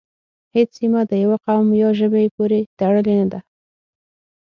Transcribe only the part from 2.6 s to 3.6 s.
تړلې نه ده